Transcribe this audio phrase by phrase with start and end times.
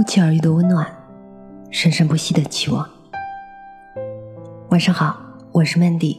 [0.00, 0.90] 不期而遇的温暖，
[1.70, 2.88] 生生不息的期望。
[4.70, 5.20] 晚上好，
[5.52, 6.16] 我是 Mandy。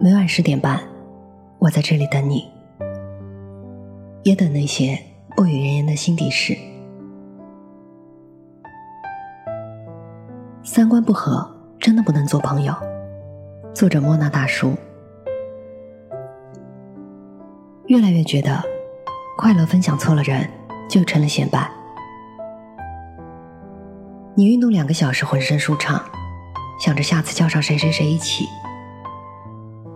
[0.00, 0.82] 每晚十点半，
[1.60, 2.50] 我在这里等你，
[4.24, 5.00] 也等那些
[5.36, 6.58] 不语人言的心底事。
[10.64, 11.48] 三观不合，
[11.78, 12.74] 真的不能做朋友。
[13.72, 14.74] 作者莫那大叔。
[17.86, 18.60] 越来越觉得，
[19.36, 20.50] 快乐分享错了人，
[20.90, 21.77] 就成了显摆。
[24.38, 26.00] 你运动两个小时，浑身舒畅，
[26.78, 28.48] 想着下次叫上谁谁谁一起，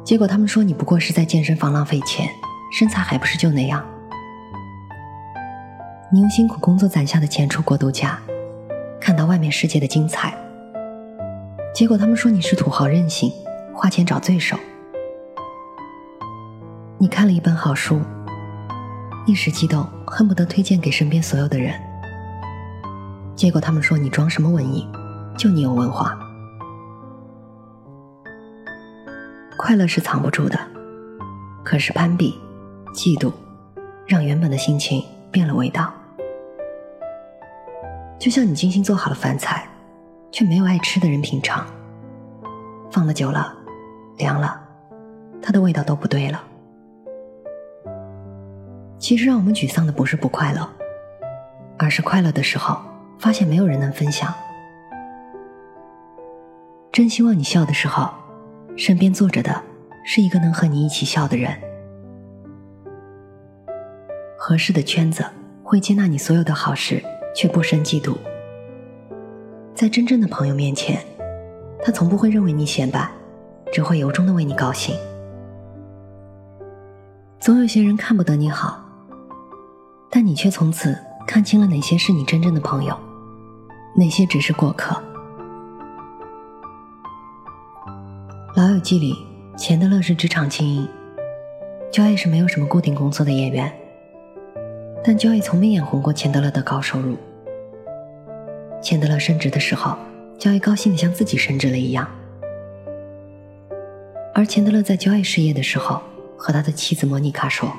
[0.04, 2.28] 结果他们说你不过是在健身房浪费钱，
[2.76, 3.80] 身材还不是就那样。
[6.12, 8.18] 你用辛苦工作攒下的钱出国度假，
[9.00, 10.36] 看到外面世界的精彩，
[11.72, 13.32] 结果他们说你是土豪任性，
[13.72, 14.58] 花钱找罪受。
[16.98, 18.00] 你看了一本好书，
[19.24, 21.80] 一时激动，恨不得推荐给身边所有的人。
[23.34, 24.86] 结果他们说你装什么文艺，
[25.36, 26.18] 就你有文化。
[29.58, 30.58] 快乐是藏不住的，
[31.64, 32.38] 可是攀比、
[32.94, 33.32] 嫉妒，
[34.06, 35.92] 让原本的心情变了味道。
[38.18, 39.66] 就像你精心做好了饭菜，
[40.30, 41.66] 却没有爱吃的人品尝，
[42.90, 43.52] 放的久了，
[44.18, 44.60] 凉了，
[45.40, 46.42] 它的味道都不对了。
[48.98, 50.68] 其实让我们沮丧的不是不快乐，
[51.78, 52.80] 而是快乐的时候。
[53.22, 54.34] 发现没有人能分享，
[56.90, 58.10] 真希望你笑的时候，
[58.76, 59.62] 身边坐着的
[60.04, 61.56] 是一个能和你一起笑的人。
[64.36, 65.24] 合适的圈子
[65.62, 67.00] 会接纳你所有的好事，
[67.32, 68.16] 却不生嫉妒。
[69.72, 71.00] 在真正的朋友面前，
[71.80, 73.08] 他从不会认为你显摆，
[73.72, 74.96] 只会由衷的为你高兴。
[77.38, 78.84] 总有些人看不得你好，
[80.10, 82.98] 但你却从此看清了哪些是你真正的朋友。
[83.94, 84.94] 那些只是过客。
[88.56, 89.14] 《老友记》里，
[89.56, 90.88] 钱德勒是职场精英
[91.92, 93.72] ，Joy 是没有什么固定工作的演员，
[95.04, 97.16] 但 Joy 从没眼红过钱德勒的高收入。
[98.82, 99.96] 钱德勒升职的时候
[100.38, 102.08] ，Joy 高兴的像自己升职了一样。
[104.34, 106.00] 而钱德勒在 Joy 失业的时候，
[106.38, 107.70] 和他的妻子莫妮卡说：“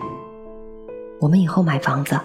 [1.19, 2.19] 我们以后买房子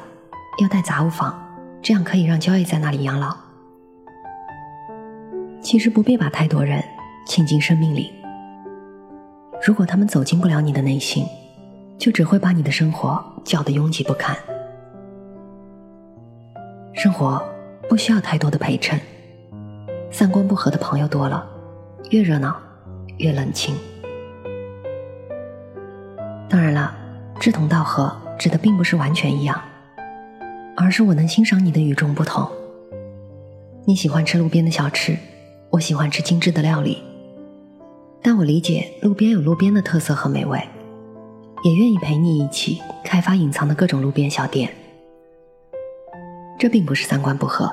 [0.60, 1.38] 要带杂物房，
[1.82, 3.34] 这样可以让 Joy 在那里养老。”
[5.68, 6.82] 其实不必把太多人
[7.26, 8.10] 请进生命里。
[9.62, 11.26] 如果他们走进不了你的内心，
[11.98, 14.34] 就只会把你的生活搅得拥挤不堪。
[16.94, 17.46] 生活
[17.86, 18.98] 不需要太多的陪衬，
[20.10, 21.46] 三观不合的朋友多了，
[22.08, 22.56] 越热闹
[23.18, 23.76] 越冷清。
[26.48, 26.94] 当然了，
[27.38, 29.60] 志同道合指的并不是完全一样，
[30.78, 32.50] 而是我能欣赏你的与众不同。
[33.84, 35.14] 你喜欢吃路边的小吃。
[35.70, 36.98] 我喜欢吃精致的料理，
[38.22, 40.58] 但我理解路边有路边的特色和美味，
[41.62, 44.70] 也愿意陪你一起开发隐藏的各种路边小店。
[46.58, 47.70] 这并不是三观不合，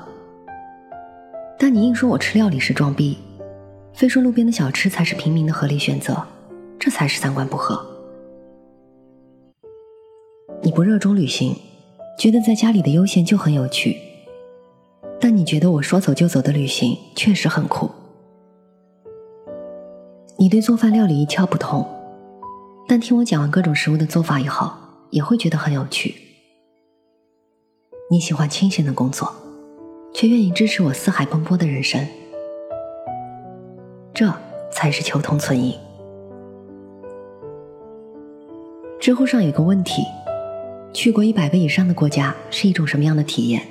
[1.58, 3.18] 但你硬说我吃料理是装逼，
[3.94, 6.22] 非说路边的小吃才是平民的合理选择，
[6.78, 7.84] 这才是三观不合。
[10.62, 11.56] 你不热衷旅行，
[12.20, 13.98] 觉得在家里的悠闲就很有趣。
[15.20, 17.90] 但你觉得我说走就走的旅行确实很酷。
[20.38, 21.86] 你对做饭料理一窍不通，
[22.88, 24.70] 但听我讲完各种食物的做法以后，
[25.10, 26.14] 也会觉得很有趣。
[28.12, 29.34] 你喜欢清闲的工作，
[30.14, 32.06] 却愿意支持我四海奔波的人生，
[34.14, 34.32] 这
[34.72, 35.78] 才是求同存异。
[39.00, 40.04] 知乎上有个问题：
[40.94, 43.62] 去过一百个以上的国家是一种什么样的体验？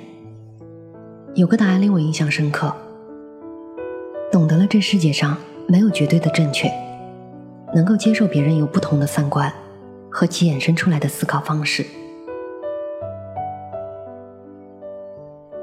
[1.35, 2.73] 有个答案令我印象深刻，
[4.31, 5.35] 懂得了这世界上
[5.67, 6.71] 没有绝对的正确，
[7.73, 9.51] 能够接受别人有不同的三观
[10.09, 11.85] 和其衍生出来的思考方式，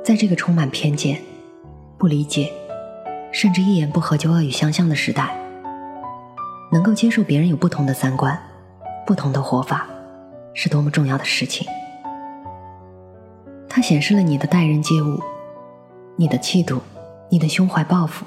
[0.05, 1.19] 在这个充满偏见、
[1.97, 2.53] 不理解，
[3.33, 5.35] 甚至一言不合就恶语相向的时代，
[6.71, 8.39] 能够接受别人有不同的三观、
[9.07, 9.87] 不同的活法，
[10.53, 11.67] 是多么重要的事情。
[13.71, 15.19] 它显示了你的待人接物。
[16.17, 16.81] 你的气度，
[17.31, 18.27] 你的胸怀抱负。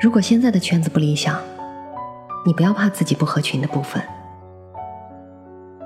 [0.00, 1.38] 如果现在的圈子不理想，
[2.46, 4.00] 你不要怕自己不合群的部分。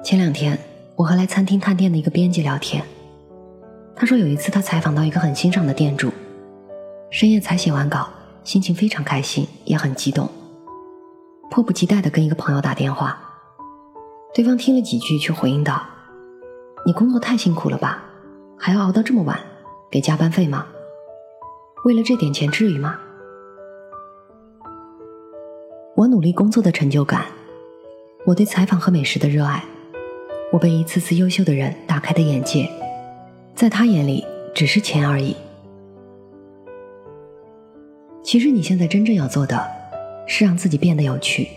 [0.04, 0.58] 前两天，
[0.94, 2.84] 我和来餐厅探店的一个编辑聊天，
[3.96, 6.12] 他说有一次他采访到一个很欣赏的店主，
[7.10, 8.10] 深夜才写完稿，
[8.44, 10.28] 心情非常开心，也很激动，
[11.50, 13.18] 迫不及待的跟一个朋友打电话。
[14.34, 15.82] 对方听了几句，却回应道
[16.84, 18.04] ：“你工作太辛苦了吧？”
[18.66, 19.38] 还要熬到这么晚，
[19.90, 20.66] 给加班费吗？
[21.84, 22.98] 为了这点钱，至于吗？
[25.94, 27.26] 我努力工作的成就感，
[28.24, 29.62] 我对采访和美食的热爱，
[30.50, 32.66] 我被一次次优秀的人打开的眼界，
[33.54, 34.24] 在他眼里
[34.54, 35.36] 只是钱而已。
[38.22, 39.62] 其实你现在真正要做的，
[40.26, 41.50] 是让自己变得有趣。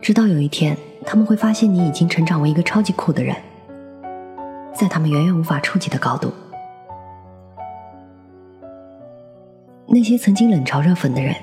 [0.00, 3.34] 直到有一天，他们会发现你已经成长为一个超级酷的人，
[4.80, 6.32] 在他们远远无法触及的高度。
[9.86, 11.36] 那些曾经冷嘲热讽的人。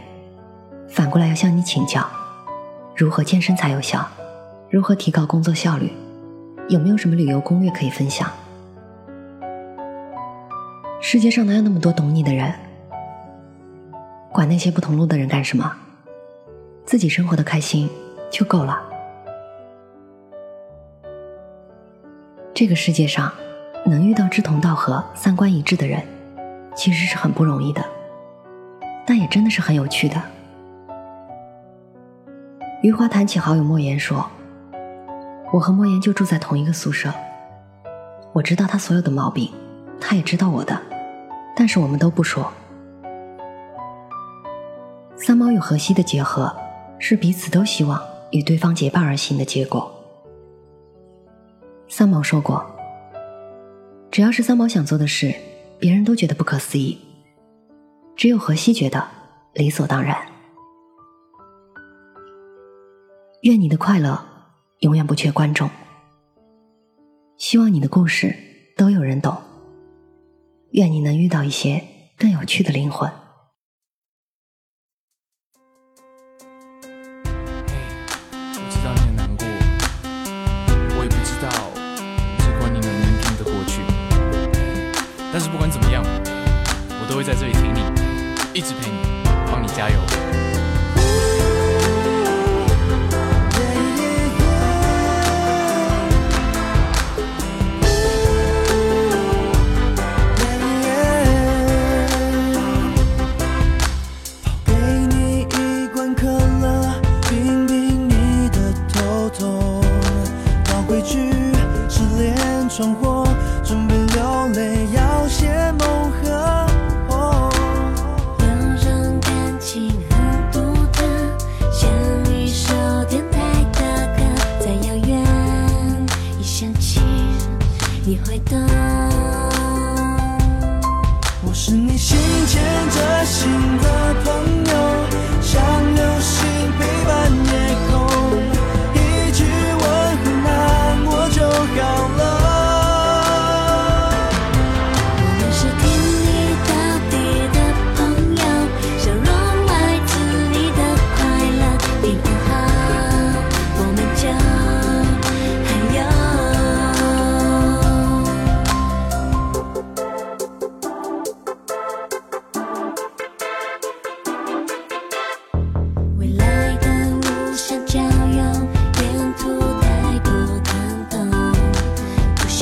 [0.89, 2.04] 反过来要向你请教，
[2.95, 4.04] 如何健身才有效？
[4.72, 5.92] 如何提高工作效率？
[6.68, 8.28] 有没有什么旅游攻略可以分享？
[11.00, 12.51] 世界上哪有那么多懂你的人？
[14.31, 15.72] 管那些不同路的人干什么？
[16.86, 17.88] 自己生活的开心
[18.31, 18.81] 就够了。
[22.59, 23.31] 这个世界上，
[23.86, 26.01] 能遇到志同道合、三观一致的人，
[26.75, 27.86] 其实是很不容易的，
[29.06, 30.19] 但也真的是很有趣的。
[32.81, 34.27] 余华谈起好友莫言说
[35.54, 37.13] ：“我和莫言就住在同一个宿舍，
[38.33, 39.53] 我知道他所有的毛病，
[40.01, 40.81] 他也知道我的，
[41.56, 42.51] 但是我们都不说。
[45.15, 46.51] 三毛与荷西的结合，
[46.98, 48.01] 是彼此都希望
[48.31, 49.94] 与对方结伴而行的结果。
[51.98, 52.64] 三毛说过，
[54.12, 55.34] 只要是三毛想做的事，
[55.80, 56.96] 别人都觉得不可思议，
[58.16, 59.04] 只有荷西觉得
[59.54, 60.16] 理所当然。”
[63.42, 64.24] 愿你的快乐
[64.82, 65.68] 永远不缺观众，
[67.36, 68.32] 希望你的故事
[68.78, 69.36] 都有人懂。
[70.74, 71.84] 愿你能遇到一些
[72.16, 73.12] 更有趣的灵魂。
[85.39, 87.81] 但是不管怎么样，我都会在这里挺你，
[88.56, 88.98] 一直陪你，
[89.51, 90.56] 帮你加油。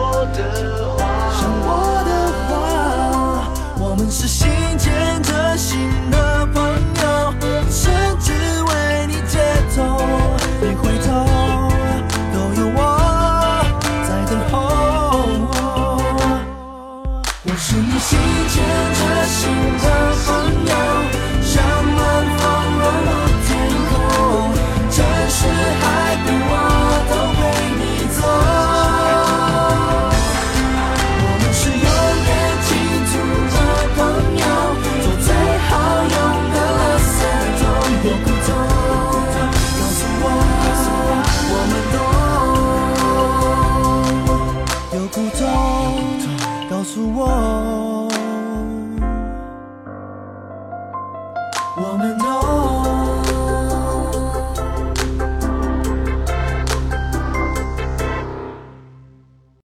[0.00, 0.38] 我的
[0.96, 0.98] 话。
[1.38, 1.68] 想我
[2.08, 2.10] 的
[2.48, 2.50] 话，
[3.78, 5.78] 我们是心牵着心
[6.10, 6.19] 的